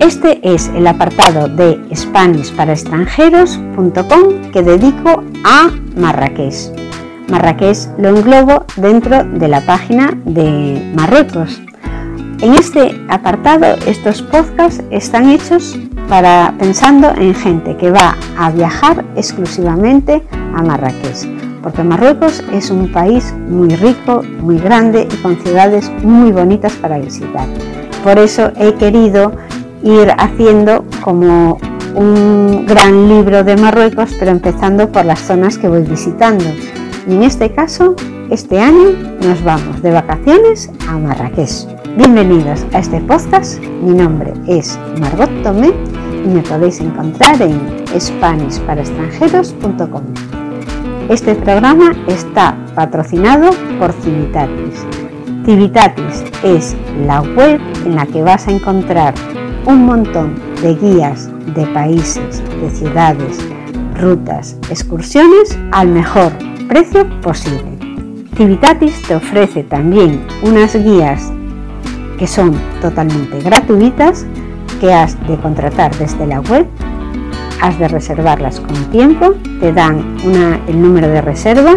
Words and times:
Este 0.00 0.40
es 0.42 0.68
el 0.68 0.86
apartado 0.86 1.46
de 1.46 1.78
SpanishParaExtranjeros.com 1.94 4.50
que 4.50 4.62
dedico 4.62 5.22
a 5.44 5.70
Marrakech. 5.94 6.72
Marrakech 7.28 7.76
lo 7.98 8.08
englobo 8.08 8.64
dentro 8.76 9.24
de 9.24 9.46
la 9.46 9.60
página 9.60 10.18
de 10.24 10.90
Marruecos. 10.96 11.60
En 12.40 12.54
este 12.54 12.98
apartado, 13.10 13.76
estos 13.86 14.22
podcasts 14.22 14.82
están 14.90 15.28
hechos 15.28 15.78
para 16.08 16.54
pensando 16.58 17.10
en 17.10 17.34
gente 17.34 17.76
que 17.76 17.90
va 17.90 18.16
a 18.38 18.50
viajar 18.50 19.04
exclusivamente 19.16 20.22
a 20.32 20.62
Marrakech, 20.62 21.28
porque 21.62 21.84
Marruecos 21.84 22.42
es 22.54 22.70
un 22.70 22.90
país 22.90 23.34
muy 23.50 23.76
rico, 23.76 24.22
muy 24.40 24.56
grande 24.56 25.06
y 25.12 25.16
con 25.16 25.36
ciudades 25.42 25.92
muy 26.02 26.32
bonitas 26.32 26.72
para 26.76 26.98
visitar. 26.98 27.46
Por 28.02 28.18
eso 28.18 28.50
he 28.56 28.72
querido 28.76 29.32
ir 29.82 30.12
haciendo 30.18 30.84
como 31.02 31.58
un 31.94 32.66
gran 32.66 33.08
libro 33.08 33.42
de 33.44 33.56
Marruecos, 33.56 34.14
pero 34.18 34.30
empezando 34.30 34.90
por 34.90 35.04
las 35.04 35.20
zonas 35.20 35.58
que 35.58 35.68
voy 35.68 35.82
visitando. 35.82 36.44
Y 37.08 37.14
en 37.14 37.22
este 37.22 37.52
caso, 37.52 37.94
este 38.30 38.58
año 38.60 38.90
nos 39.22 39.42
vamos 39.42 39.80
de 39.82 39.92
vacaciones 39.92 40.70
a 40.88 40.98
Marrakech. 40.98 41.66
Bienvenidos 41.96 42.66
a 42.72 42.78
este 42.78 43.00
podcast. 43.00 43.60
Mi 43.82 43.94
nombre 43.94 44.32
es 44.46 44.78
Margot 45.00 45.30
Tomé 45.42 45.72
y 46.24 46.28
me 46.28 46.42
podéis 46.42 46.80
encontrar 46.80 47.42
en 47.42 47.60
SpanishParaExtranjeros.com. 47.98 50.02
Este 51.08 51.34
programa 51.34 51.92
está 52.06 52.56
patrocinado 52.76 53.50
por 53.80 53.92
Civitatis. 53.94 54.86
Civitatis 55.44 56.22
es 56.44 56.76
la 57.06 57.22
web 57.22 57.60
en 57.84 57.96
la 57.96 58.06
que 58.06 58.22
vas 58.22 58.46
a 58.46 58.52
encontrar 58.52 59.14
un 59.66 59.86
montón 59.86 60.34
de 60.62 60.74
guías 60.74 61.30
de 61.54 61.66
países, 61.66 62.42
de 62.60 62.70
ciudades, 62.70 63.38
rutas, 63.98 64.56
excursiones 64.70 65.58
al 65.72 65.88
mejor 65.88 66.32
precio 66.68 67.08
posible. 67.20 67.78
Civitatis 68.36 69.02
te 69.02 69.16
ofrece 69.16 69.64
también 69.64 70.20
unas 70.42 70.74
guías 70.74 71.32
que 72.18 72.26
son 72.26 72.54
totalmente 72.80 73.40
gratuitas, 73.40 74.26
que 74.80 74.92
has 74.92 75.18
de 75.26 75.36
contratar 75.36 75.94
desde 75.96 76.26
la 76.26 76.40
web, 76.40 76.66
has 77.60 77.78
de 77.78 77.88
reservarlas 77.88 78.60
con 78.60 78.76
tiempo, 78.90 79.34
te 79.60 79.72
dan 79.72 80.16
el 80.66 80.80
número 80.80 81.08
de 81.08 81.20
reserva, 81.20 81.76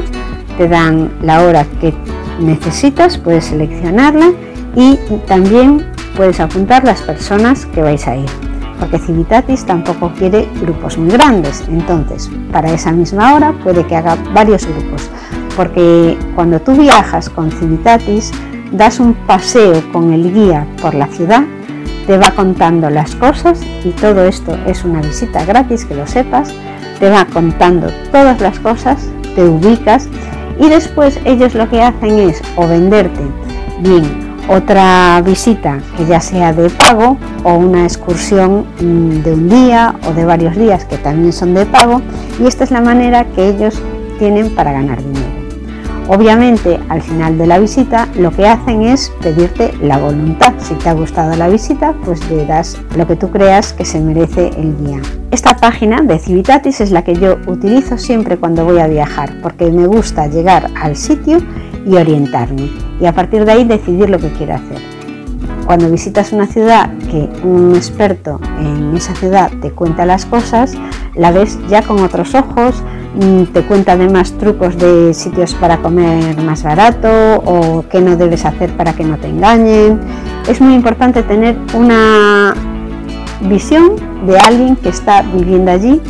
te 0.57 0.67
dan 0.67 1.11
la 1.21 1.43
hora 1.43 1.65
que 1.81 1.93
necesitas, 2.39 3.17
puedes 3.17 3.45
seleccionarla 3.45 4.31
y 4.75 4.97
también 5.27 5.92
puedes 6.15 6.39
apuntar 6.39 6.83
las 6.83 7.01
personas 7.01 7.65
que 7.65 7.81
vais 7.81 8.07
a 8.07 8.15
ir, 8.15 8.29
porque 8.79 8.99
Civitatis 8.99 9.65
tampoco 9.65 10.11
quiere 10.17 10.47
grupos 10.61 10.97
muy 10.97 11.09
grandes, 11.09 11.63
entonces 11.67 12.29
para 12.51 12.71
esa 12.71 12.91
misma 12.91 13.33
hora 13.35 13.53
puede 13.63 13.85
que 13.85 13.95
haga 13.95 14.17
varios 14.33 14.65
grupos, 14.65 15.09
porque 15.55 16.17
cuando 16.35 16.59
tú 16.59 16.73
viajas 16.73 17.29
con 17.29 17.51
Civitatis 17.51 18.31
das 18.71 18.99
un 18.99 19.13
paseo 19.13 19.81
con 19.91 20.13
el 20.13 20.33
guía 20.33 20.67
por 20.81 20.95
la 20.95 21.07
ciudad, 21.07 21.43
te 22.07 22.17
va 22.17 22.31
contando 22.31 22.89
las 22.89 23.15
cosas 23.15 23.61
y 23.85 23.89
todo 23.91 24.25
esto 24.25 24.57
es 24.65 24.83
una 24.83 25.01
visita 25.01 25.45
gratis, 25.45 25.85
que 25.85 25.95
lo 25.95 26.05
sepas, 26.05 26.53
te 26.99 27.09
va 27.09 27.25
contando 27.25 27.87
todas 28.11 28.41
las 28.41 28.59
cosas, 28.59 29.09
te 29.35 29.43
ubicas 29.43 30.09
y 30.59 30.69
después 30.69 31.19
ellos 31.25 31.55
lo 31.55 31.69
que 31.69 31.81
hacen 31.81 32.19
es 32.19 32.41
o 32.55 32.67
venderte 32.67 33.21
bien 33.79 34.22
otra 34.47 35.21
visita 35.21 35.79
que 35.97 36.05
ya 36.05 36.19
sea 36.19 36.53
de 36.53 36.69
pago 36.69 37.17
o 37.43 37.53
una 37.55 37.83
excursión 37.83 38.65
mm, 38.79 39.23
de 39.23 39.33
un 39.33 39.49
día 39.49 39.95
o 40.07 40.13
de 40.13 40.25
varios 40.25 40.55
días 40.55 40.85
que 40.85 40.97
también 40.97 41.33
son 41.33 41.53
de 41.53 41.65
pago 41.65 42.01
y 42.39 42.47
esta 42.47 42.63
es 42.63 42.71
la 42.71 42.81
manera 42.81 43.25
que 43.25 43.49
ellos 43.49 43.81
tienen 44.19 44.53
para 44.53 44.71
ganar 44.73 45.01
dinero. 45.03 45.43
Obviamente 46.07 46.79
al 46.89 47.01
final 47.01 47.37
de 47.37 47.47
la 47.47 47.59
visita 47.59 48.09
lo 48.15 48.31
que 48.31 48.45
hacen 48.45 48.81
es 48.81 49.11
pedirte 49.21 49.73
la 49.81 49.97
voluntad. 49.97 50.53
Si 50.59 50.73
te 50.75 50.89
ha 50.89 50.93
gustado 50.93 51.35
la 51.35 51.47
visita 51.47 51.93
pues 52.03 52.29
le 52.29 52.45
das 52.45 52.77
lo 52.97 53.07
que 53.07 53.15
tú 53.15 53.31
creas 53.31 53.71
que 53.71 53.85
se 53.85 54.01
merece 54.01 54.49
el 54.57 54.75
guía. 54.77 54.99
Esta 55.31 55.55
página 55.55 56.01
de 56.01 56.19
Civitatis 56.19 56.81
es 56.81 56.91
la 56.91 57.03
que 57.03 57.15
yo 57.15 57.37
utilizo 57.47 57.97
siempre 57.97 58.37
cuando 58.37 58.65
voy 58.65 58.79
a 58.79 58.87
viajar 58.87 59.33
porque 59.41 59.71
me 59.71 59.87
gusta 59.87 60.27
llegar 60.27 60.69
al 60.75 60.95
sitio 60.97 61.39
y 61.85 61.95
orientarme 61.95 62.69
y 62.99 63.05
a 63.05 63.13
partir 63.13 63.45
de 63.45 63.51
ahí 63.51 63.63
decidir 63.63 64.09
lo 64.09 64.19
que 64.19 64.31
quiero 64.31 64.55
hacer. 64.55 64.77
Cuando 65.65 65.89
visitas 65.89 66.33
una 66.33 66.45
ciudad 66.45 66.91
que 67.09 67.29
un 67.43 67.73
experto 67.75 68.39
en 68.59 68.95
esa 68.95 69.15
ciudad 69.15 69.49
te 69.61 69.71
cuenta 69.71 70.05
las 70.05 70.25
cosas, 70.25 70.73
la 71.15 71.31
ves 71.31 71.57
ya 71.69 71.81
con 71.83 72.01
otros 72.01 72.35
ojos, 72.35 72.83
mm, 73.15 73.43
te 73.53 73.61
cuenta 73.63 73.93
además 73.93 74.33
trucos 74.33 74.77
de 74.77 75.13
sitios 75.13 75.53
para 75.53 75.77
comer 75.77 76.41
más 76.41 76.63
barato 76.63 77.07
o 77.45 77.85
qué 77.89 78.01
no 78.01 78.17
debes 78.17 78.45
hacer 78.45 78.75
para 78.75 78.93
que 78.93 79.05
no 79.05 79.17
te 79.17 79.27
engañen. 79.27 80.01
Es 80.49 80.59
muy 80.59 80.73
importante 80.73 81.23
tener 81.23 81.57
una 81.73 82.53
visión 83.41 83.93
de 84.27 84.37
alguien 84.37 84.75
que 84.75 84.89
está 84.89 85.21
viviendo 85.21 85.71
allí 85.71 86.01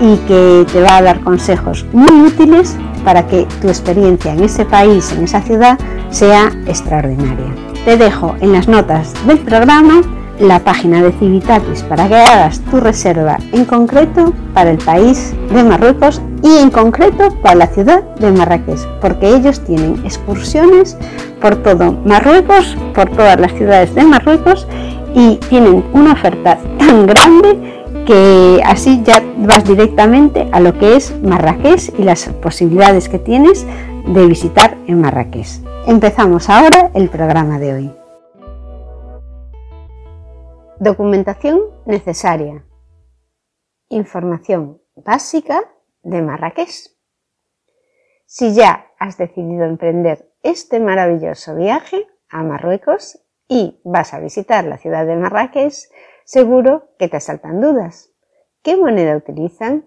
y 0.00 0.16
que 0.26 0.66
te 0.72 0.80
va 0.80 0.96
a 0.96 1.02
dar 1.02 1.20
consejos 1.20 1.86
muy 1.92 2.22
útiles 2.22 2.76
para 3.08 3.26
que 3.26 3.46
tu 3.62 3.68
experiencia 3.68 4.34
en 4.34 4.44
ese 4.44 4.66
país, 4.66 5.12
en 5.12 5.24
esa 5.24 5.40
ciudad, 5.40 5.78
sea 6.10 6.52
extraordinaria. 6.66 7.54
Te 7.86 7.96
dejo 7.96 8.36
en 8.42 8.52
las 8.52 8.68
notas 8.68 9.14
del 9.26 9.38
programa 9.38 10.02
la 10.38 10.58
página 10.58 11.02
de 11.02 11.10
Civitatis 11.12 11.84
para 11.84 12.06
que 12.06 12.16
hagas 12.16 12.60
tu 12.70 12.80
reserva 12.80 13.38
en 13.52 13.64
concreto 13.64 14.34
para 14.52 14.72
el 14.72 14.76
país 14.76 15.32
de 15.50 15.64
Marruecos 15.64 16.20
y 16.42 16.58
en 16.58 16.68
concreto 16.68 17.30
para 17.42 17.54
la 17.54 17.66
ciudad 17.68 18.02
de 18.16 18.30
Marrakech, 18.30 18.86
porque 19.00 19.34
ellos 19.34 19.64
tienen 19.64 20.02
excursiones 20.04 20.98
por 21.40 21.56
todo 21.56 21.92
Marruecos, 22.04 22.76
por 22.94 23.08
todas 23.08 23.40
las 23.40 23.52
ciudades 23.52 23.94
de 23.94 24.04
Marruecos 24.04 24.66
y 25.14 25.36
tienen 25.48 25.82
una 25.94 26.12
oferta 26.12 26.58
tan 26.78 27.06
grande 27.06 27.77
que 28.08 28.62
así 28.64 29.02
ya 29.04 29.22
vas 29.36 29.64
directamente 29.64 30.48
a 30.50 30.60
lo 30.60 30.72
que 30.78 30.96
es 30.96 31.14
Marrakech 31.20 31.92
y 31.98 32.04
las 32.04 32.26
posibilidades 32.40 33.06
que 33.06 33.18
tienes 33.18 33.66
de 33.66 34.26
visitar 34.26 34.78
en 34.86 35.02
Marrakech. 35.02 35.46
Empezamos 35.86 36.48
ahora 36.48 36.90
el 36.94 37.10
programa 37.10 37.58
de 37.58 37.74
hoy. 37.74 37.94
Documentación 40.80 41.60
necesaria. 41.84 42.64
Información 43.90 44.80
básica 44.96 45.60
de 46.02 46.22
Marrakech. 46.22 46.88
Si 48.24 48.54
ya 48.54 48.86
has 48.98 49.18
decidido 49.18 49.66
emprender 49.66 50.32
este 50.42 50.80
maravilloso 50.80 51.54
viaje 51.56 52.06
a 52.30 52.42
Marruecos 52.42 53.22
y 53.48 53.82
vas 53.84 54.14
a 54.14 54.18
visitar 54.18 54.64
la 54.64 54.78
ciudad 54.78 55.04
de 55.04 55.16
Marrakech, 55.16 55.74
Seguro 56.28 56.90
que 56.98 57.08
te 57.08 57.16
asaltan 57.16 57.62
dudas. 57.62 58.12
¿Qué 58.62 58.76
moneda 58.76 59.16
utilizan? 59.16 59.86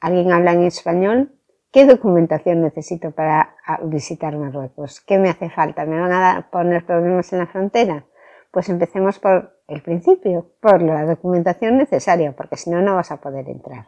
¿Alguien 0.00 0.32
habla 0.32 0.50
en 0.50 0.64
español? 0.64 1.38
¿Qué 1.70 1.86
documentación 1.86 2.62
necesito 2.62 3.12
para 3.12 3.54
ah, 3.64 3.78
visitar 3.84 4.36
Marruecos? 4.36 5.00
¿Qué 5.00 5.18
me 5.18 5.30
hace 5.30 5.50
falta? 5.50 5.86
¿Me 5.86 6.00
van 6.00 6.12
a 6.12 6.48
poner 6.50 6.84
problemas 6.84 7.32
en 7.32 7.38
la 7.38 7.46
frontera? 7.46 8.06
Pues 8.50 8.68
empecemos 8.70 9.20
por 9.20 9.52
el 9.68 9.80
principio, 9.80 10.50
por 10.60 10.82
la 10.82 11.04
documentación 11.04 11.76
necesaria, 11.76 12.32
porque 12.32 12.56
si 12.56 12.70
no, 12.70 12.82
no 12.82 12.96
vas 12.96 13.12
a 13.12 13.20
poder 13.20 13.48
entrar. 13.48 13.86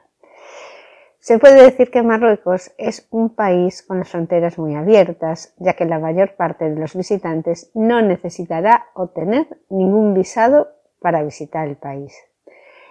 Se 1.18 1.40
puede 1.40 1.60
decir 1.60 1.90
que 1.90 2.04
Marruecos 2.04 2.70
es 2.78 3.08
un 3.10 3.34
país 3.34 3.82
con 3.82 3.98
las 3.98 4.08
fronteras 4.08 4.60
muy 4.60 4.76
abiertas, 4.76 5.56
ya 5.58 5.72
que 5.72 5.86
la 5.86 5.98
mayor 5.98 6.36
parte 6.36 6.70
de 6.70 6.78
los 6.78 6.94
visitantes 6.94 7.72
no 7.74 8.00
necesitará 8.00 8.86
obtener 8.94 9.48
ningún 9.70 10.14
visado 10.14 10.80
para 11.00 11.23
visitar 11.23 11.67
el 11.67 11.76
país. 11.76 12.14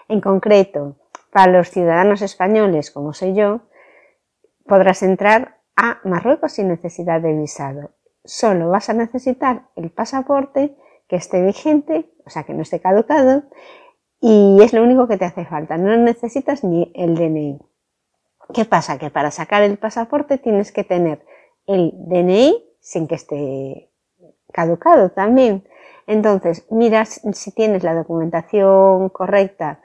En 0.07 0.21
concreto, 0.21 0.97
para 1.31 1.51
los 1.51 1.69
ciudadanos 1.69 2.21
españoles, 2.21 2.91
como 2.91 3.13
soy 3.13 3.35
yo, 3.35 3.61
podrás 4.65 5.03
entrar 5.03 5.57
a 5.75 5.99
Marruecos 6.03 6.53
sin 6.53 6.67
necesidad 6.67 7.21
de 7.21 7.33
visado. 7.33 7.91
Solo 8.25 8.69
vas 8.69 8.89
a 8.89 8.93
necesitar 8.93 9.63
el 9.75 9.91
pasaporte 9.91 10.75
que 11.07 11.15
esté 11.15 11.41
vigente, 11.43 12.11
o 12.25 12.29
sea, 12.29 12.43
que 12.43 12.53
no 12.53 12.61
esté 12.61 12.79
caducado, 12.79 13.43
y 14.19 14.59
es 14.61 14.73
lo 14.73 14.83
único 14.83 15.07
que 15.07 15.17
te 15.17 15.25
hace 15.25 15.45
falta. 15.45 15.77
No 15.77 15.95
necesitas 15.97 16.63
ni 16.63 16.91
el 16.95 17.15
DNI. 17.15 17.59
¿Qué 18.53 18.65
pasa? 18.65 18.97
Que 18.97 19.09
para 19.09 19.31
sacar 19.31 19.63
el 19.63 19.77
pasaporte 19.77 20.37
tienes 20.37 20.71
que 20.71 20.83
tener 20.83 21.25
el 21.65 21.93
DNI 21.95 22.65
sin 22.79 23.07
que 23.07 23.15
esté 23.15 23.91
caducado 24.51 25.11
también. 25.11 25.67
Entonces, 26.09 26.65
miras 26.71 27.21
si 27.33 27.51
tienes 27.51 27.83
la 27.83 27.93
documentación 27.93 29.09
correcta 29.09 29.79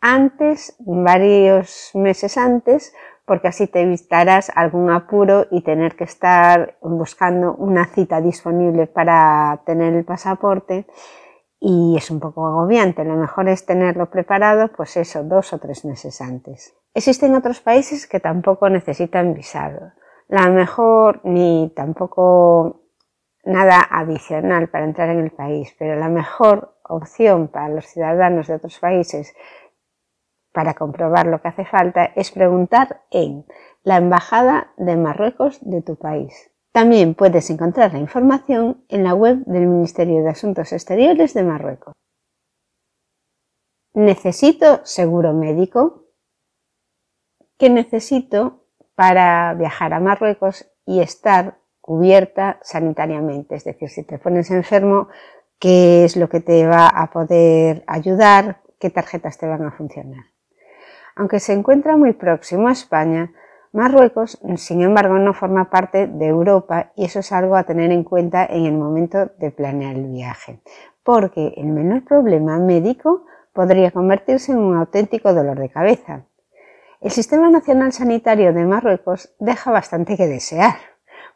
antes, 0.00 0.76
varios 0.78 1.90
meses 1.94 2.38
antes, 2.38 2.94
porque 3.26 3.48
así 3.48 3.66
te 3.66 3.80
evitarás 3.80 4.52
algún 4.54 4.88
apuro 4.92 5.48
y 5.50 5.62
tener 5.62 5.96
que 5.96 6.04
estar 6.04 6.78
buscando 6.80 7.56
una 7.56 7.86
cita 7.86 8.20
disponible 8.20 8.86
para 8.86 9.62
tener 9.66 9.94
el 9.94 10.04
pasaporte 10.04 10.86
y 11.58 11.96
es 11.96 12.08
un 12.08 12.20
poco 12.20 12.46
agobiante. 12.46 13.02
Lo 13.02 13.16
mejor 13.16 13.48
es 13.48 13.66
tenerlo 13.66 14.10
preparado, 14.10 14.68
pues 14.68 14.96
eso, 14.96 15.24
dos 15.24 15.52
o 15.52 15.58
tres 15.58 15.84
meses 15.84 16.20
antes. 16.20 16.72
Existen 16.94 17.34
otros 17.34 17.58
países 17.60 18.06
que 18.06 18.20
tampoco 18.20 18.70
necesitan 18.70 19.34
visado. 19.34 19.90
La 20.28 20.48
mejor 20.50 21.20
ni 21.24 21.72
tampoco 21.74 22.83
nada 23.46 23.86
adicional 23.90 24.68
para 24.68 24.84
entrar 24.84 25.08
en 25.10 25.20
el 25.20 25.30
país, 25.30 25.74
pero 25.78 25.96
la 25.96 26.08
mejor 26.08 26.78
opción 26.84 27.48
para 27.48 27.68
los 27.68 27.86
ciudadanos 27.86 28.46
de 28.46 28.54
otros 28.54 28.78
países 28.78 29.34
para 30.52 30.74
comprobar 30.74 31.26
lo 31.26 31.42
que 31.42 31.48
hace 31.48 31.64
falta 31.64 32.04
es 32.14 32.30
preguntar 32.30 33.02
en 33.10 33.44
la 33.82 33.96
Embajada 33.96 34.72
de 34.76 34.96
Marruecos 34.96 35.58
de 35.62 35.82
tu 35.82 35.96
país. 35.96 36.50
También 36.72 37.14
puedes 37.14 37.50
encontrar 37.50 37.92
la 37.92 37.98
información 37.98 38.84
en 38.88 39.04
la 39.04 39.14
web 39.14 39.44
del 39.46 39.66
Ministerio 39.66 40.22
de 40.22 40.30
Asuntos 40.30 40.72
Exteriores 40.72 41.34
de 41.34 41.42
Marruecos. 41.42 41.92
¿Necesito 43.94 44.84
seguro 44.84 45.32
médico? 45.32 46.08
¿Qué 47.58 47.70
necesito 47.70 48.66
para 48.94 49.54
viajar 49.54 49.92
a 49.92 50.00
Marruecos 50.00 50.70
y 50.86 51.00
estar 51.00 51.58
cubierta 51.84 52.58
sanitariamente? 52.62 53.56
Es 53.56 53.64
decir, 53.64 53.90
si 53.90 54.04
te 54.04 54.18
pones 54.18 54.50
enfermo, 54.50 55.08
¿qué 55.58 56.06
es 56.06 56.16
lo 56.16 56.30
que 56.30 56.40
te 56.40 56.66
va 56.66 56.88
a 56.88 57.10
poder 57.10 57.84
ayudar? 57.86 58.62
¿Qué 58.80 58.88
tarjetas 58.88 59.36
te 59.36 59.46
van 59.46 59.66
a 59.66 59.70
funcionar? 59.70 60.24
Aunque 61.14 61.40
se 61.40 61.52
encuentra 61.52 61.98
muy 61.98 62.14
próximo 62.14 62.68
a 62.68 62.72
España, 62.72 63.32
Marruecos, 63.72 64.40
sin 64.56 64.80
embargo, 64.80 65.18
no 65.18 65.34
forma 65.34 65.68
parte 65.68 66.06
de 66.06 66.26
Europa 66.26 66.90
y 66.96 67.04
eso 67.04 67.18
es 67.18 67.30
algo 67.32 67.54
a 67.54 67.64
tener 67.64 67.92
en 67.92 68.02
cuenta 68.02 68.46
en 68.46 68.64
el 68.64 68.72
momento 68.72 69.32
de 69.38 69.50
planear 69.50 69.94
el 69.94 70.06
viaje, 70.06 70.62
porque 71.02 71.52
el 71.58 71.66
menor 71.66 72.02
problema 72.04 72.58
médico 72.58 73.26
podría 73.52 73.90
convertirse 73.90 74.52
en 74.52 74.58
un 74.58 74.74
auténtico 74.74 75.34
dolor 75.34 75.58
de 75.58 75.68
cabeza. 75.68 76.24
El 77.02 77.10
Sistema 77.10 77.50
Nacional 77.50 77.92
Sanitario 77.92 78.54
de 78.54 78.64
Marruecos 78.64 79.34
deja 79.38 79.70
bastante 79.70 80.16
que 80.16 80.26
desear, 80.26 80.76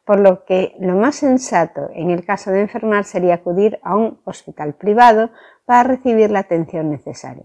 por 0.08 0.20
lo 0.20 0.46
que 0.46 0.75
lo 0.81 0.96
más 0.96 1.16
sensato 1.16 1.90
en 1.93 2.08
el 2.08 2.25
caso 2.25 2.50
de 2.50 2.62
enfermar 2.62 3.05
sería 3.05 3.34
acudir 3.34 3.78
a 3.82 3.94
un 3.94 4.19
hospital 4.25 4.72
privado 4.72 5.28
para 5.66 5.82
recibir 5.82 6.31
la 6.31 6.38
atención 6.38 6.90
necesaria. 6.90 7.44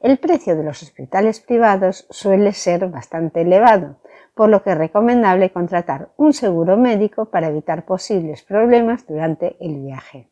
El 0.00 0.18
precio 0.18 0.54
de 0.54 0.64
los 0.64 0.82
hospitales 0.82 1.40
privados 1.40 2.06
suele 2.10 2.52
ser 2.52 2.88
bastante 2.88 3.40
elevado, 3.40 3.96
por 4.34 4.50
lo 4.50 4.62
que 4.62 4.72
es 4.72 4.76
recomendable 4.76 5.50
contratar 5.50 6.10
un 6.18 6.34
seguro 6.34 6.76
médico 6.76 7.30
para 7.30 7.48
evitar 7.48 7.86
posibles 7.86 8.42
problemas 8.42 9.06
durante 9.06 9.56
el 9.58 9.80
viaje. 9.80 10.28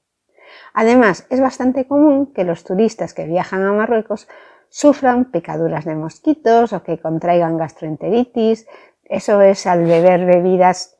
Además, 0.74 1.26
es 1.30 1.40
bastante 1.40 1.86
común 1.86 2.34
que 2.34 2.44
los 2.44 2.64
turistas 2.64 3.14
que 3.14 3.24
viajan 3.24 3.62
a 3.62 3.72
Marruecos 3.72 4.28
sufran 4.69 5.30
picaduras 5.30 5.86
de 5.86 5.94
mosquitos 5.94 6.74
o 6.74 6.82
que 6.82 6.98
contraigan 6.98 7.56
gastroenteritis. 7.56 8.66
Eso 9.04 9.40
es 9.40 9.66
al 9.66 9.84
beber 9.84 10.26
bebidas 10.26 10.98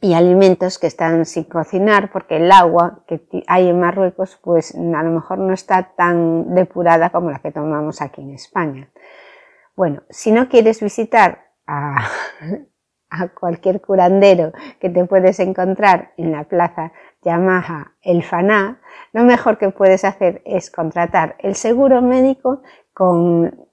y 0.00 0.14
alimentos 0.14 0.78
que 0.78 0.86
están 0.86 1.24
sin 1.24 1.44
cocinar 1.44 2.10
porque 2.12 2.36
el 2.36 2.52
agua 2.52 3.04
que 3.06 3.20
hay 3.46 3.68
en 3.68 3.80
Marruecos 3.80 4.38
pues 4.42 4.74
a 4.74 5.02
lo 5.02 5.10
mejor 5.10 5.38
no 5.38 5.54
está 5.54 5.94
tan 5.96 6.54
depurada 6.54 7.10
como 7.10 7.30
la 7.30 7.38
que 7.38 7.52
tomamos 7.52 8.02
aquí 8.02 8.20
en 8.20 8.34
España. 8.34 8.90
Bueno, 9.74 10.02
si 10.10 10.32
no 10.32 10.48
quieres 10.48 10.82
visitar 10.82 11.52
a, 11.66 12.08
cualquier 13.40 13.80
curandero 13.80 14.52
que 14.80 14.90
te 14.90 15.04
puedes 15.04 15.40
encontrar 15.40 16.12
en 16.16 16.32
la 16.32 16.44
plaza 16.44 16.92
Yamaha 17.22 17.94
El 18.02 18.22
Faná, 18.22 18.80
lo 19.12 19.24
mejor 19.24 19.58
que 19.58 19.70
puedes 19.70 20.04
hacer 20.04 20.42
es 20.44 20.70
contratar 20.70 21.36
el 21.38 21.54
seguro 21.54 22.02
médico 22.02 22.62
con, 22.92 23.68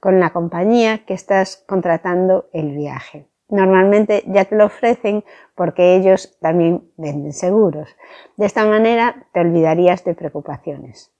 con 0.00 0.18
la 0.18 0.30
compañía 0.30 1.04
que 1.04 1.14
estás 1.14 1.64
contratando 1.68 2.48
el 2.52 2.74
viaje. 2.76 3.28
Normalmente 3.48 4.24
ya 4.26 4.44
te 4.44 4.56
lo 4.56 4.66
ofrecen 4.66 5.24
porque 5.54 5.96
ellos 5.96 6.36
también 6.40 6.90
venden 6.96 7.32
seguros. 7.32 7.88
De 8.36 8.46
esta 8.46 8.66
manera 8.66 9.26
te 9.32 9.40
olvidarías 9.40 10.04
de 10.04 10.14
preocupaciones. 10.14 11.12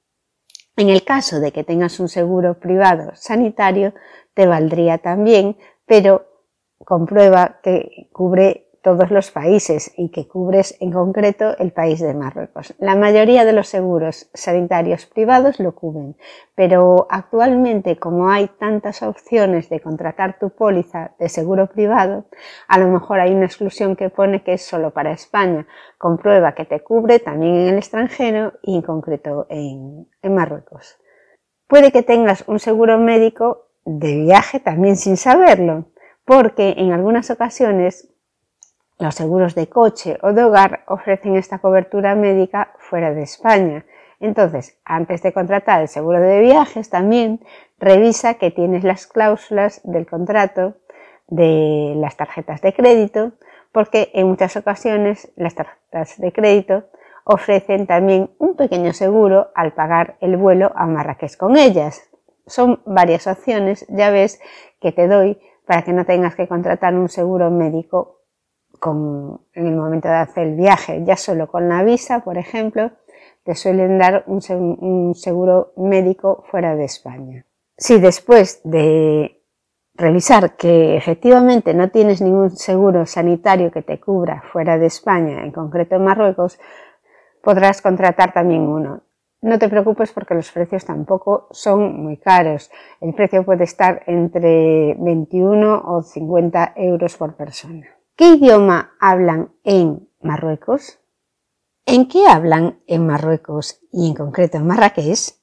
En 0.76 0.90
el 0.90 1.04
caso 1.04 1.40
de 1.40 1.52
que 1.52 1.64
tengas 1.64 1.98
un 1.98 2.08
seguro 2.08 2.60
privado 2.60 3.10
sanitario, 3.14 3.94
te 4.34 4.46
valdría 4.46 4.98
también, 4.98 5.56
pero 5.86 6.26
comprueba 6.84 7.58
que 7.62 8.08
cubre 8.12 8.67
todos 8.82 9.10
los 9.10 9.30
países 9.30 9.92
y 9.96 10.10
que 10.10 10.28
cubres 10.28 10.76
en 10.80 10.92
concreto 10.92 11.56
el 11.58 11.72
país 11.72 12.00
de 12.00 12.14
Marruecos. 12.14 12.74
La 12.78 12.94
mayoría 12.94 13.44
de 13.44 13.52
los 13.52 13.68
seguros 13.68 14.30
sanitarios 14.34 15.06
privados 15.06 15.60
lo 15.60 15.74
cubren, 15.74 16.16
pero 16.54 17.06
actualmente 17.10 17.98
como 17.98 18.30
hay 18.30 18.48
tantas 18.58 19.02
opciones 19.02 19.68
de 19.68 19.80
contratar 19.80 20.38
tu 20.38 20.50
póliza 20.50 21.12
de 21.18 21.28
seguro 21.28 21.66
privado, 21.66 22.26
a 22.68 22.78
lo 22.78 22.88
mejor 22.88 23.20
hay 23.20 23.32
una 23.32 23.46
exclusión 23.46 23.96
que 23.96 24.10
pone 24.10 24.42
que 24.42 24.54
es 24.54 24.64
solo 24.64 24.92
para 24.92 25.12
España. 25.12 25.66
Comprueba 25.98 26.54
que 26.54 26.64
te 26.64 26.80
cubre 26.80 27.18
también 27.18 27.54
en 27.56 27.68
el 27.68 27.78
extranjero 27.78 28.54
y 28.62 28.76
en 28.76 28.82
concreto 28.82 29.46
en, 29.50 30.08
en 30.22 30.34
Marruecos. 30.34 30.98
Puede 31.66 31.92
que 31.92 32.02
tengas 32.02 32.44
un 32.46 32.58
seguro 32.58 32.98
médico 32.98 33.68
de 33.84 34.16
viaje 34.16 34.60
también 34.60 34.96
sin 34.96 35.16
saberlo, 35.16 35.86
porque 36.24 36.74
en 36.76 36.92
algunas 36.92 37.30
ocasiones 37.30 38.14
los 38.98 39.14
seguros 39.14 39.54
de 39.54 39.68
coche 39.68 40.18
o 40.22 40.32
de 40.32 40.44
hogar 40.44 40.82
ofrecen 40.86 41.36
esta 41.36 41.58
cobertura 41.58 42.14
médica 42.14 42.72
fuera 42.78 43.12
de 43.14 43.22
España. 43.22 43.84
Entonces, 44.20 44.78
antes 44.84 45.22
de 45.22 45.32
contratar 45.32 45.80
el 45.80 45.88
seguro 45.88 46.20
de 46.20 46.40
viajes, 46.40 46.90
también 46.90 47.40
revisa 47.78 48.34
que 48.34 48.50
tienes 48.50 48.82
las 48.82 49.06
cláusulas 49.06 49.80
del 49.84 50.06
contrato 50.06 50.74
de 51.28 51.94
las 51.96 52.16
tarjetas 52.16 52.60
de 52.60 52.72
crédito, 52.72 53.32
porque 53.70 54.10
en 54.14 54.26
muchas 54.26 54.56
ocasiones 54.56 55.30
las 55.36 55.54
tarjetas 55.54 56.18
de 56.18 56.32
crédito 56.32 56.84
ofrecen 57.24 57.86
también 57.86 58.30
un 58.38 58.56
pequeño 58.56 58.92
seguro 58.92 59.50
al 59.54 59.74
pagar 59.74 60.16
el 60.20 60.36
vuelo 60.36 60.72
a 60.74 60.86
Marrakech 60.86 61.36
con 61.36 61.56
ellas. 61.56 62.10
Son 62.46 62.80
varias 62.86 63.26
opciones, 63.26 63.86
ya 63.88 64.10
ves, 64.10 64.40
que 64.80 64.90
te 64.90 65.06
doy 65.06 65.38
para 65.66 65.82
que 65.82 65.92
no 65.92 66.06
tengas 66.06 66.34
que 66.34 66.48
contratar 66.48 66.94
un 66.94 67.10
seguro 67.10 67.50
médico 67.50 68.17
en 68.84 69.66
el 69.66 69.76
momento 69.76 70.08
de 70.08 70.14
hacer 70.14 70.48
el 70.48 70.56
viaje, 70.56 71.02
ya 71.04 71.16
solo 71.16 71.48
con 71.48 71.68
la 71.68 71.82
visa, 71.82 72.20
por 72.20 72.38
ejemplo, 72.38 72.90
te 73.44 73.54
suelen 73.54 73.98
dar 73.98 74.24
un, 74.26 75.14
seguro 75.14 75.72
médico 75.76 76.44
fuera 76.50 76.76
de 76.76 76.84
España. 76.84 77.46
Si 77.76 77.98
después 77.98 78.60
de 78.64 79.42
revisar 79.94 80.56
que 80.56 80.96
efectivamente 80.96 81.72
no 81.74 81.88
tienes 81.88 82.20
ningún 82.20 82.50
seguro 82.50 83.06
sanitario 83.06 83.70
que 83.70 83.82
te 83.82 83.98
cubra 83.98 84.42
fuera 84.52 84.78
de 84.78 84.86
España, 84.86 85.42
en 85.42 85.52
concreto 85.52 85.96
en 85.96 86.04
Marruecos, 86.04 86.58
podrás 87.42 87.80
contratar 87.80 88.32
también 88.32 88.62
uno. 88.62 89.02
No 89.40 89.58
te 89.58 89.68
preocupes 89.68 90.12
porque 90.12 90.34
los 90.34 90.50
precios 90.50 90.84
tampoco 90.84 91.46
son 91.50 92.02
muy 92.02 92.16
caros. 92.16 92.70
El 93.00 93.14
precio 93.14 93.44
puede 93.44 93.64
estar 93.64 94.02
entre 94.06 94.94
21 94.98 95.84
o 95.86 96.02
50 96.02 96.72
euros 96.76 97.16
por 97.16 97.34
persona. 97.34 97.97
¿Qué 98.18 98.30
idioma 98.30 98.96
hablan 98.98 99.52
en 99.62 100.08
Marruecos? 100.20 100.98
¿En 101.86 102.08
qué 102.08 102.26
hablan 102.26 102.82
en 102.88 103.06
Marruecos 103.06 103.78
y 103.92 104.08
en 104.08 104.14
concreto 104.16 104.56
en 104.56 104.66
Marrakech? 104.66 105.36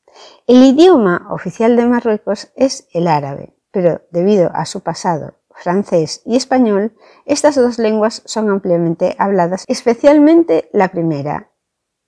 El 0.46 0.62
idioma 0.62 1.25
oficial 1.32 1.77
de 1.77 1.86
Marruecos 1.86 2.51
es 2.58 2.89
el 2.91 3.08
árabe, 3.08 3.55
pero 3.72 4.01
debido 4.12 4.51
a 4.53 4.65
su 4.65 4.82
pasado 4.82 5.36
francés 5.51 6.22
y 6.25 6.36
español, 6.36 6.91
estas 7.25 7.55
dos 7.55 7.79
lenguas 7.79 8.24
son 8.25 8.50
ampliamente 8.50 9.15
habladas, 9.20 9.63
especialmente 9.70 10.70
la 10.74 10.89
primera. 10.89 11.51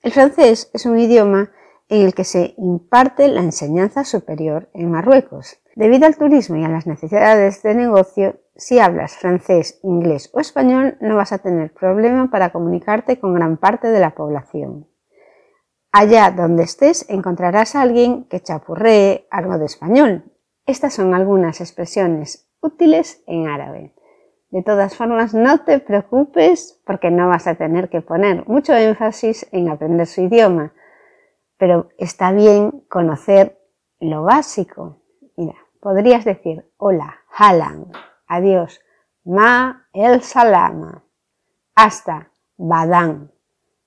El 0.01 0.11
francés 0.11 0.69
es 0.73 0.85
un 0.85 0.99
idioma 0.99 1.49
en 1.87 2.05
el 2.07 2.13
que 2.13 2.25
se 2.25 2.55
imparte 2.57 3.29
la 3.29 3.39
enseñanza 3.39 4.03
superior 4.03 4.69
en 4.73 4.91
Marruecos. 4.91 5.61
Debido 5.77 6.07
al 6.07 6.17
turismo 6.17 6.57
y 6.57 6.65
a 6.65 6.69
las 6.69 6.87
necesidades 6.87 7.63
de 7.63 7.73
negocio, 7.73 8.41
si 8.57 8.79
hablas 8.79 9.17
francés, 9.17 9.79
inglés 9.83 10.29
o 10.33 10.39
español, 10.39 10.97
no 10.99 11.15
vas 11.15 11.31
a 11.31 11.37
tener 11.37 11.73
problema 11.73 12.29
para 12.29 12.51
comunicarte 12.51 13.19
con 13.19 13.33
gran 13.33 13.57
parte 13.57 13.87
de 13.87 13.99
la 13.99 14.15
población. 14.15 14.87
Allá 15.91 16.31
donde 16.31 16.63
estés 16.63 17.09
encontrarás 17.09 17.75
a 17.75 17.81
alguien 17.81 18.25
que 18.25 18.41
chapurree 18.41 19.27
algo 19.31 19.57
de 19.57 19.65
español. 19.65 20.25
Estas 20.65 20.93
son 20.93 21.13
algunas 21.13 21.61
expresiones 21.61 22.49
útiles 22.61 23.23
en 23.27 23.47
árabe. 23.47 23.93
De 24.49 24.63
todas 24.63 24.95
formas, 24.95 25.33
no 25.33 25.63
te 25.63 25.79
preocupes 25.79 26.81
porque 26.85 27.11
no 27.11 27.27
vas 27.27 27.47
a 27.47 27.55
tener 27.55 27.89
que 27.89 28.01
poner 28.01 28.47
mucho 28.47 28.73
énfasis 28.73 29.47
en 29.51 29.69
aprender 29.69 30.07
su 30.07 30.21
idioma, 30.21 30.73
pero 31.57 31.89
está 31.97 32.31
bien 32.31 32.83
conocer 32.89 33.59
lo 33.99 34.23
básico. 34.23 35.01
Mira, 35.35 35.55
podrías 35.79 36.25
decir 36.25 36.69
hola, 36.77 37.17
halan, 37.29 37.91
Adiós. 38.27 38.81
Ma 39.23 39.87
el 39.93 40.21
salama. 40.21 41.03
Hasta. 41.75 42.31
Badán. 42.57 43.31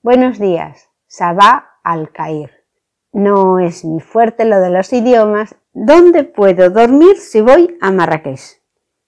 Buenos 0.02 0.38
días. 0.38 0.88
Sabá 1.06 1.78
al 1.82 2.12
caer. 2.12 2.64
no 3.12 3.58
es 3.58 3.84
mi 3.84 4.00
fuerte 4.00 4.44
lo 4.44 4.60
de 4.60 4.70
los 4.70 4.92
idiomas. 4.92 5.56
¿Dónde 5.72 6.24
puedo 6.24 6.70
dormir 6.70 7.16
si 7.16 7.40
voy 7.40 7.76
a 7.80 7.90
Marrakech? 7.90 8.60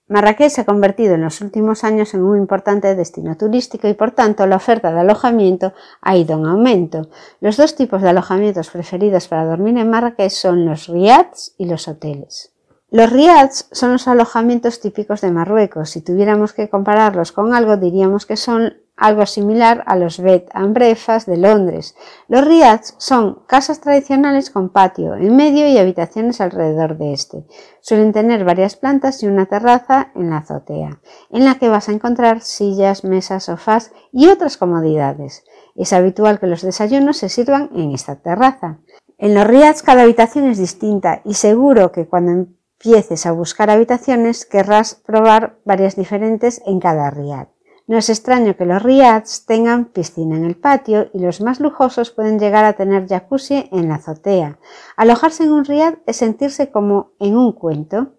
Marrakech 0.09 0.51
se 0.51 0.61
ha 0.61 0.65
convertido 0.65 1.15
en 1.15 1.23
los 1.23 1.41
últimos 1.41 1.85
años 1.85 2.13
en 2.13 2.23
un 2.23 2.37
importante 2.37 2.95
destino 2.95 3.37
turístico 3.37 3.89
y 3.89 3.95
por 3.95 4.11
tanto 4.11 4.47
la 4.47 4.57
oferta 4.57 4.93
de 4.93 5.01
alojamiento 5.01 5.73
ha 6.01 6.17
ido 6.17 6.37
en 6.37 6.47
aumento. 6.47 7.09
Los 7.41 7.57
dos 7.57 7.77
tipos 7.77 8.03
de 8.03 8.11
alojamientos 8.11 8.69
preferidos 8.71 9.29
para 9.29 9.47
dormir 9.47 9.79
en 9.79 9.89
Marrakech 9.89 10.31
son 10.31 10.67
los 10.67 10.89
riads 10.89 11.55
y 11.57 11.67
los 11.67 11.89
hoteles. 11.89 12.52
Los 12.93 13.11
riads 13.11 13.69
son 13.73 13.93
los 13.93 14.07
alojamientos 14.07 14.79
típicos 14.81 15.23
de 15.23 15.31
Marruecos. 15.31 15.89
Si 15.89 16.03
tuviéramos 16.03 16.53
que 16.53 16.69
compararlos 16.69 17.33
con 17.33 17.55
algo 17.55 17.79
diríamos 17.79 18.27
que 18.27 18.37
son 18.37 18.75
algo 18.99 19.25
similar 19.25 19.83
a 19.87 19.97
los 19.97 20.21
bed 20.21 20.43
and 20.53 20.75
breakfast 20.75 21.27
de 21.27 21.39
Londres. 21.39 21.95
Los 22.29 22.47
riads 22.47 22.95
son 22.99 23.45
casas 23.47 23.81
tradicionales 23.81 24.51
con 24.51 24.69
patio 24.69 25.15
en 25.15 25.35
medio 25.35 25.67
y 25.67 25.79
habitaciones 25.79 26.43
alrededor 26.43 26.99
de 26.99 27.15
este. 27.15 27.47
Suelen 27.81 28.13
tener 28.13 28.45
varias 28.45 28.77
plantas 28.77 29.23
y 29.23 29.27
una 29.27 29.47
terraza 29.47 30.13
en 30.15 30.29
la 30.29 30.37
azotea, 30.37 31.01
en 31.31 31.47
la 31.47 31.55
que 31.55 31.71
vas 31.71 31.89
a 31.89 31.93
encontrar 31.93 32.43
sillas, 32.43 33.05
mesas, 33.05 33.45
sofás 33.45 33.93
y 34.13 34.27
otras 34.27 34.59
comodidades. 34.59 35.45
Es 35.77 35.95
habitual 35.95 36.39
que 36.39 36.47
los 36.47 36.61
desayunos 36.61 37.17
se 37.17 37.31
sirvan 37.31 37.71
en 37.75 37.93
esta 37.93 38.17
terraza. 38.17 38.81
En 39.17 39.35
los 39.35 39.47
riads 39.47 39.83
cada 39.83 40.03
habitación 40.03 40.51
es 40.51 40.59
distinta 40.59 41.23
y 41.25 41.33
seguro 41.35 41.91
que 41.91 42.07
cuando 42.07 42.49
empieces 42.85 43.27
a 43.27 43.33
buscar 43.33 43.71
habitaciones 43.71 44.45
querrás 44.45 44.97
probar 44.97 45.57
varias 45.65 45.95
diferentes 45.95 46.61
en 46.67 46.81
cada 46.81 47.11
riad. 47.11 47.47
No 47.87 47.97
es 47.97 48.11
extraño 48.11 48.57
que 48.57 48.65
los 48.65 48.83
riads 48.83 49.47
tengan 49.47 49.85
piscina 49.85 50.37
en 50.37 50.45
el 50.45 50.57
patio 50.57 51.09
y 51.13 51.21
los 51.21 51.41
más 51.41 51.61
lujosos 51.61 52.11
pueden 52.11 52.41
llegar 52.41 52.65
a 52.65 52.73
tener 52.73 53.07
jacuzzi 53.07 53.69
en 53.71 53.89
la 53.89 53.97
azotea. 53.97 54.59
Alojarse 54.97 55.45
en 55.45 55.53
un 55.53 55.65
riad 55.65 55.95
es 56.07 56.17
sentirse 56.17 56.73
como 56.73 57.13
en 57.21 57.37
un 57.37 57.53
cuento. 57.53 58.15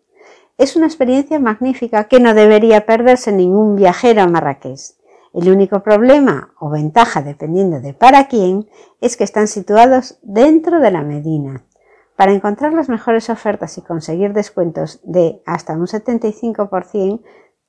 Es 0.57 0.77
una 0.77 0.85
experiencia 0.85 1.39
magnífica 1.39 2.05
que 2.05 2.21
no 2.21 2.33
debería 2.33 2.85
perderse 2.85 3.33
ningún 3.33 3.75
viajero 3.75 4.21
a 4.21 4.27
Marrakech. 4.27 4.95
El 5.33 5.49
único 5.49 5.83
problema 5.83 6.53
o 6.57 6.69
ventaja, 6.69 7.21
dependiendo 7.21 7.81
de 7.81 7.93
para 7.93 8.29
quién, 8.29 8.69
es 9.01 9.17
que 9.17 9.25
están 9.25 9.49
situados 9.49 10.19
dentro 10.21 10.79
de 10.79 10.91
la 10.91 11.01
Medina. 11.01 11.65
Para 12.15 12.31
encontrar 12.31 12.73
las 12.73 12.89
mejores 12.89 13.29
ofertas 13.29 13.77
y 13.77 13.81
conseguir 13.81 14.33
descuentos 14.33 14.99
de 15.03 15.41
hasta 15.45 15.73
un 15.73 15.87
75%, 15.87 17.21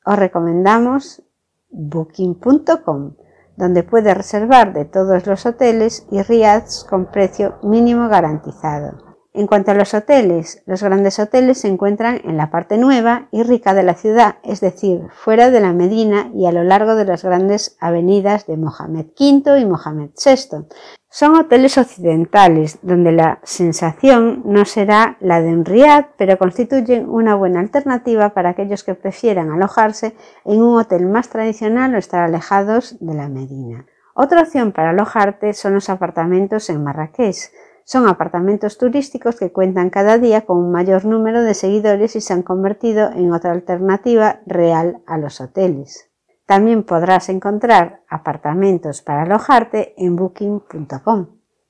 os 0.05 0.19
recomendamos 0.19 1.23
booking.com, 1.71 3.15
donde 3.57 3.83
puede 3.83 4.13
reservar 4.13 4.73
de 4.73 4.85
todos 4.85 5.27
los 5.27 5.47
hoteles 5.47 6.07
y 6.11 6.23
riads 6.23 6.85
con 6.89 7.07
precio 7.07 7.59
mínimo 7.63 8.09
garantizado. 8.09 9.14
En 9.37 9.49
cuanto 9.49 9.73
a 9.73 9.75
los 9.75 9.95
hoteles, 9.95 10.63
los 10.65 10.81
grandes 10.85 11.19
hoteles 11.19 11.59
se 11.59 11.67
encuentran 11.67 12.21
en 12.23 12.37
la 12.37 12.53
parte 12.53 12.79
nueva 12.79 13.27
y 13.33 13.43
rica 13.43 13.75
de 13.75 13.83
la 13.83 13.95
ciudad, 13.95 14.37
es 14.45 14.61
decir, 14.61 15.09
fuera 15.13 15.51
de 15.51 15.61
la 15.61 15.73
Medina 15.73 16.31
y 16.37 16.47
a 16.47 16.53
lo 16.53 16.63
largo 16.63 16.95
de 16.95 17.05
las 17.05 17.25
grandes 17.25 17.77
avenidas 17.81 18.47
de 18.47 18.57
Mohamed 18.57 19.07
V 19.19 19.59
y 19.59 19.67
Mohamed 19.67 20.11
VI. 20.25 20.69
Son 21.11 21.35
hoteles 21.35 21.77
occidentales, 21.79 22.79
donde 22.83 23.11
la 23.11 23.41
sensación 23.43 24.43
no 24.45 24.65
será 24.65 25.17
la 25.19 25.41
de 25.41 25.49
un 25.49 25.65
riad, 25.65 26.05
pero 26.17 26.39
constituyen 26.39 27.09
una 27.09 27.35
buena 27.35 27.59
alternativa 27.59 28.35
para 28.35 28.51
aquellos 28.51 28.85
que 28.85 28.95
prefieran 28.95 29.51
alojarse 29.51 30.15
en 30.45 30.63
un 30.63 30.79
hotel 30.79 31.07
más 31.07 31.29
tradicional 31.29 31.93
o 31.97 31.99
estar 31.99 32.23
alejados 32.23 32.99
de 33.01 33.15
la 33.15 33.29
Medina. 33.29 33.85
Otra 34.15 34.43
opción 34.43 34.71
para 34.71 34.91
alojarte 34.91 35.55
son 35.55 35.75
los 35.75 35.91
apartamentos 35.91 36.71
en 36.71 36.85
Marrakech, 36.85 37.51
son 37.85 38.09
apartamentos 38.09 38.79
turísticos 38.79 39.37
que 39.37 39.53
cuentan 39.53 39.91
cada 39.91 40.19
día 40.19 40.43
con 40.43 40.59
un 40.59 40.73
mayor 40.73 41.05
número 41.05 41.43
de 41.43 41.55
seguidores 41.55 42.17
y 42.17 42.21
se 42.21 42.33
han 42.33 42.43
convertido 42.43 43.11
en 43.13 43.33
otra 43.33 43.53
alternativa 43.53 44.41
real 44.47 45.03
a 45.07 45.19
los 45.19 45.41
hoteles. 45.41 46.11
También 46.47 46.83
podrás 46.83 47.29
encontrar 47.29 48.03
apartamentos 48.09 49.01
para 49.01 49.23
alojarte 49.23 49.95
en 49.97 50.17
booking.com. 50.17 51.27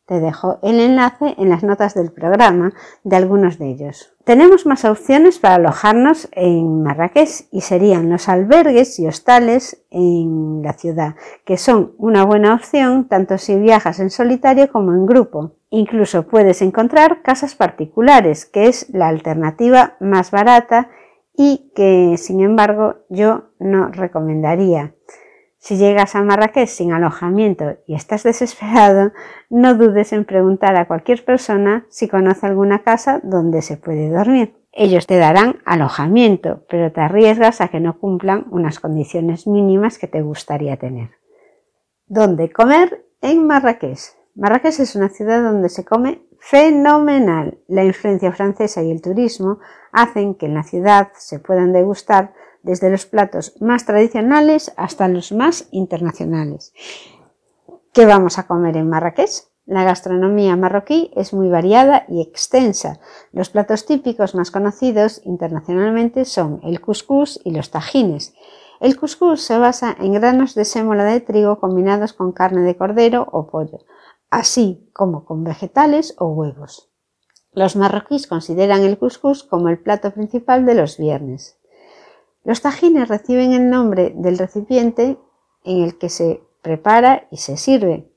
Te 0.06 0.20
dejo 0.20 0.58
el 0.62 0.80
enlace 0.80 1.34
en 1.38 1.48
las 1.48 1.62
notas 1.62 1.94
del 1.94 2.12
programa 2.12 2.74
de 3.04 3.16
algunos 3.16 3.58
de 3.58 3.70
ellos. 3.70 4.14
Tenemos 4.24 4.66
más 4.66 4.84
opciones 4.84 5.38
para 5.38 5.54
alojarnos 5.54 6.28
en 6.32 6.82
Marrakech 6.82 7.46
y 7.50 7.62
serían 7.62 8.10
los 8.10 8.28
albergues 8.28 8.98
y 8.98 9.06
hostales 9.06 9.82
en 9.90 10.60
la 10.62 10.74
ciudad, 10.74 11.14
que 11.46 11.56
son 11.56 11.94
una 11.96 12.22
buena 12.24 12.52
opción 12.52 13.08
tanto 13.08 13.38
si 13.38 13.56
viajas 13.56 13.98
en 13.98 14.10
solitario 14.10 14.70
como 14.70 14.92
en 14.92 15.06
grupo. 15.06 15.52
Incluso 15.76 16.28
puedes 16.28 16.62
encontrar 16.62 17.22
casas 17.22 17.56
particulares, 17.56 18.46
que 18.46 18.68
es 18.68 18.88
la 18.90 19.08
alternativa 19.08 19.96
más 19.98 20.30
barata 20.30 20.88
y 21.36 21.72
que, 21.74 22.14
sin 22.16 22.42
embargo, 22.42 22.98
yo 23.08 23.46
no 23.58 23.88
recomendaría. 23.88 24.94
Si 25.58 25.76
llegas 25.76 26.14
a 26.14 26.22
Marrakech 26.22 26.68
sin 26.68 26.92
alojamiento 26.92 27.78
y 27.88 27.96
estás 27.96 28.22
desesperado, 28.22 29.10
no 29.50 29.74
dudes 29.74 30.12
en 30.12 30.24
preguntar 30.24 30.76
a 30.76 30.86
cualquier 30.86 31.24
persona 31.24 31.86
si 31.88 32.06
conoce 32.06 32.46
alguna 32.46 32.84
casa 32.84 33.20
donde 33.24 33.60
se 33.60 33.76
puede 33.76 34.10
dormir. 34.10 34.54
Ellos 34.70 35.08
te 35.08 35.18
darán 35.18 35.58
alojamiento, 35.64 36.64
pero 36.68 36.92
te 36.92 37.00
arriesgas 37.00 37.60
a 37.60 37.66
que 37.66 37.80
no 37.80 37.98
cumplan 37.98 38.46
unas 38.52 38.78
condiciones 38.78 39.48
mínimas 39.48 39.98
que 39.98 40.06
te 40.06 40.22
gustaría 40.22 40.76
tener. 40.76 41.10
¿Dónde 42.06 42.52
comer? 42.52 43.06
En 43.20 43.44
Marrakech. 43.44 44.23
Marrakech 44.36 44.80
es 44.80 44.96
una 44.96 45.10
ciudad 45.10 45.42
donde 45.42 45.68
se 45.68 45.84
come 45.84 46.26
fenomenal. 46.40 47.58
La 47.68 47.84
influencia 47.84 48.32
francesa 48.32 48.82
y 48.82 48.90
el 48.90 49.00
turismo 49.00 49.60
hacen 49.92 50.34
que 50.34 50.46
en 50.46 50.54
la 50.54 50.64
ciudad 50.64 51.08
se 51.16 51.38
puedan 51.38 51.72
degustar 51.72 52.34
desde 52.62 52.90
los 52.90 53.06
platos 53.06 53.54
más 53.60 53.86
tradicionales 53.86 54.72
hasta 54.76 55.06
los 55.06 55.30
más 55.32 55.68
internacionales. 55.70 56.72
¿Qué 57.92 58.06
vamos 58.06 58.38
a 58.38 58.46
comer 58.46 58.76
en 58.76 58.88
Marrakech? 58.88 59.44
La 59.66 59.84
gastronomía 59.84 60.56
marroquí 60.56 61.10
es 61.14 61.32
muy 61.32 61.48
variada 61.48 62.04
y 62.08 62.20
extensa. 62.20 62.98
Los 63.32 63.48
platos 63.48 63.86
típicos 63.86 64.34
más 64.34 64.50
conocidos 64.50 65.22
internacionalmente 65.24 66.24
son 66.24 66.60
el 66.64 66.80
couscous 66.80 67.40
y 67.44 67.52
los 67.52 67.70
tajines. 67.70 68.34
El 68.80 68.98
couscous 68.98 69.42
se 69.42 69.56
basa 69.56 69.96
en 69.98 70.12
granos 70.12 70.54
de 70.54 70.66
sémola 70.66 71.04
de 71.04 71.20
trigo 71.20 71.60
combinados 71.60 72.12
con 72.12 72.32
carne 72.32 72.60
de 72.62 72.76
cordero 72.76 73.26
o 73.32 73.46
pollo, 73.46 73.78
así 74.34 74.90
como 74.92 75.24
con 75.24 75.44
vegetales 75.44 76.16
o 76.18 76.26
huevos. 76.26 76.90
Los 77.52 77.76
marroquíes 77.76 78.26
consideran 78.26 78.82
el 78.82 78.98
couscous 78.98 79.44
como 79.44 79.68
el 79.68 79.78
plato 79.78 80.10
principal 80.12 80.66
de 80.66 80.74
los 80.74 80.98
viernes. 80.98 81.56
Los 82.42 82.60
tajines 82.60 83.08
reciben 83.08 83.52
el 83.52 83.70
nombre 83.70 84.12
del 84.16 84.36
recipiente 84.36 85.18
en 85.62 85.82
el 85.84 85.98
que 85.98 86.08
se 86.08 86.42
prepara 86.62 87.28
y 87.30 87.36
se 87.36 87.56
sirve, 87.56 88.12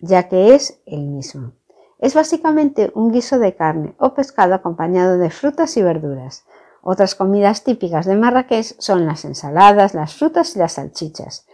ya 0.00 0.28
que 0.28 0.56
es 0.56 0.82
el 0.86 1.02
mismo. 1.02 1.52
Es 2.00 2.14
básicamente 2.14 2.90
un 2.96 3.12
guiso 3.12 3.38
de 3.38 3.54
carne 3.54 3.94
o 3.98 4.12
pescado 4.12 4.54
acompañado 4.54 5.18
de 5.18 5.30
frutas 5.30 5.76
y 5.76 5.82
verduras. 5.82 6.44
Otras 6.82 7.14
comidas 7.14 7.62
típicas 7.62 8.06
de 8.06 8.16
Marrakech 8.16 8.74
son 8.80 9.06
las 9.06 9.24
ensaladas, 9.24 9.94
las 9.94 10.14
frutas 10.14 10.56
y 10.56 10.58
las 10.58 10.72
salchichas. 10.72 11.46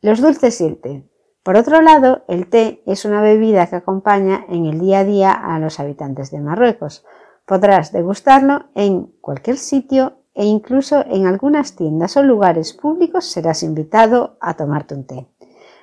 Los 0.00 0.20
dulces 0.20 0.60
y 0.60 0.66
el 0.66 0.80
té. 0.80 1.08
Por 1.48 1.56
otro 1.56 1.80
lado, 1.80 2.26
el 2.28 2.50
té 2.50 2.82
es 2.84 3.06
una 3.06 3.22
bebida 3.22 3.66
que 3.68 3.76
acompaña 3.76 4.44
en 4.50 4.66
el 4.66 4.78
día 4.78 4.98
a 4.98 5.04
día 5.04 5.32
a 5.32 5.58
los 5.58 5.80
habitantes 5.80 6.30
de 6.30 6.42
Marruecos. 6.42 7.06
Podrás 7.46 7.90
degustarlo 7.90 8.66
en 8.74 9.06
cualquier 9.22 9.56
sitio 9.56 10.18
e 10.34 10.44
incluso 10.44 11.06
en 11.06 11.26
algunas 11.26 11.74
tiendas 11.74 12.18
o 12.18 12.22
lugares 12.22 12.74
públicos 12.74 13.24
serás 13.24 13.62
invitado 13.62 14.36
a 14.42 14.58
tomarte 14.58 14.94
un 14.94 15.06
té. 15.06 15.26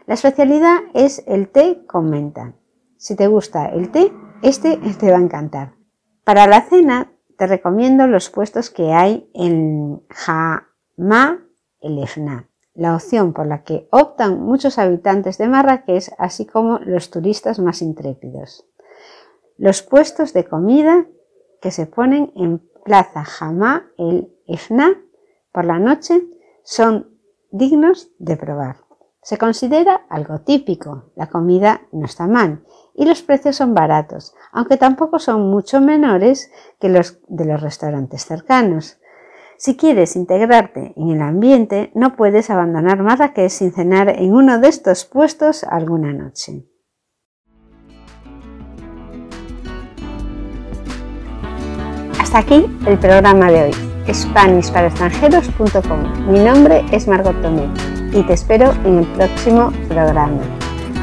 La 0.05 0.13
especialidad 0.13 0.81
es 0.93 1.23
el 1.25 1.49
té 1.49 1.83
con 1.87 2.11
menta. 2.11 2.53
Si 2.97 3.15
te 3.15 3.25
gusta 3.25 3.65
el 3.65 3.89
té, 3.89 4.13
este 4.43 4.77
te 4.77 5.09
va 5.09 5.17
a 5.17 5.21
encantar. 5.21 5.73
Para 6.23 6.45
la 6.45 6.61
cena 6.61 7.11
te 7.39 7.47
recomiendo 7.47 8.05
los 8.05 8.29
puestos 8.29 8.69
que 8.69 8.93
hay 8.93 9.31
en 9.33 10.03
Hama 10.27 11.39
el 11.81 12.03
Efna, 12.03 12.49
la 12.75 12.93
opción 12.93 13.33
por 13.33 13.47
la 13.47 13.63
que 13.63 13.87
optan 13.91 14.41
muchos 14.41 14.77
habitantes 14.77 15.37
de 15.37 15.47
Marrakech, 15.47 16.11
así 16.17 16.45
como 16.45 16.79
los 16.79 17.09
turistas 17.09 17.59
más 17.59 17.81
intrépidos. 17.81 18.67
Los 19.57 19.81
puestos 19.81 20.33
de 20.33 20.43
comida 20.43 21.07
que 21.61 21.71
se 21.71 21.85
ponen 21.85 22.31
en 22.35 22.59
Plaza 22.83 23.25
Hama 23.39 23.87
el 23.97 24.31
Ifna 24.45 25.01
por 25.51 25.65
la 25.65 25.79
noche 25.79 26.21
son 26.63 27.17
dignos 27.49 28.11
de 28.19 28.35
probar. 28.35 28.85
Se 29.21 29.39
considera 29.39 30.05
algo 30.09 30.41
típico, 30.41 31.11
la 31.15 31.29
comida 31.29 31.81
no 31.91 32.05
está 32.05 32.27
mal 32.27 32.63
y 32.93 33.05
los 33.05 33.23
precios 33.23 33.55
son 33.55 33.73
baratos, 33.73 34.35
aunque 34.51 34.77
tampoco 34.77 35.17
son 35.17 35.49
mucho 35.49 35.81
menores 35.81 36.51
que 36.79 36.89
los 36.89 37.17
de 37.27 37.45
los 37.45 37.59
restaurantes 37.59 38.25
cercanos. 38.25 38.99
Si 39.57 39.77
quieres 39.77 40.17
integrarte 40.17 40.93
en 40.97 41.11
el 41.11 41.21
ambiente, 41.21 41.89
no 41.95 42.17
puedes 42.17 42.49
abandonar 42.49 43.01
Marrakech 43.01 43.49
sin 43.49 43.71
cenar 43.71 44.09
en 44.09 44.33
uno 44.33 44.59
de 44.59 44.67
estos 44.67 45.05
puestos 45.05 45.63
alguna 45.63 46.11
noche. 46.11 46.65
Hasta 52.19 52.39
aquí 52.39 52.65
el 52.85 52.99
programa 52.99 53.49
de 53.49 53.63
hoy, 53.63 53.71
SpanishParaExtranjeros.com. 54.13 56.29
Mi 56.29 56.39
nombre 56.39 56.83
es 56.91 57.07
Margot 57.07 57.41
Tomé 57.41 57.69
y 58.11 58.23
te 58.23 58.33
espero 58.33 58.73
en 58.83 58.97
el 58.99 59.05
próximo 59.13 59.71
programa. 59.87 60.41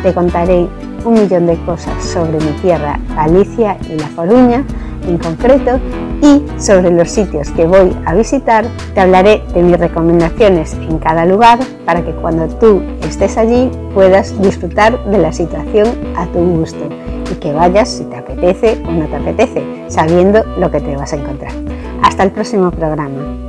Te 0.03 0.13
contaré 0.13 0.69
un 1.07 1.15
millón 1.15 1.47
de 1.47 1.57
cosas 1.65 2.05
sobre 2.05 2.39
mi 2.39 2.53
tierra, 2.61 3.01
Galicia 3.17 3.79
y 3.89 3.97
La 3.97 4.11
Coruña 4.11 4.63
en 5.07 5.19
concreto 5.19 5.81
y 6.23 6.43
sobre 6.59 6.91
los 6.91 7.11
sitios 7.11 7.51
que 7.51 7.67
voy 7.67 7.95
a 8.07 8.15
visitar, 8.15 8.65
te 8.95 9.01
hablaré 9.01 9.43
de 9.53 9.63
mis 9.63 9.79
recomendaciones 9.79 10.73
en 10.75 10.99
cada 10.99 11.27
lugar 11.27 11.59
para 11.85 12.03
que 12.03 12.13
cuando 12.13 12.47
tú 12.57 12.81
estés 13.07 13.37
allí 13.37 13.71
puedas 13.93 14.41
disfrutar 14.41 15.05
de 15.05 15.19
la 15.19 15.33
situación 15.33 15.89
a 16.17 16.27
tu 16.27 16.39
gusto 16.39 16.89
y 17.31 17.35
que 17.35 17.53
vayas 17.53 17.91
si 17.91 18.05
te 18.05 18.17
apetece 18.17 18.81
o 18.87 18.93
no 18.93 19.07
te 19.07 19.17
apetece, 19.17 19.65
sabiendo 19.89 20.45
lo 20.59 20.71
que 20.71 20.81
te 20.81 20.97
vas 20.97 21.13
a 21.13 21.17
encontrar. 21.17 21.53
Hasta 22.03 22.23
el 22.23 22.31
próximo 22.31 22.71
programa. 22.71 23.42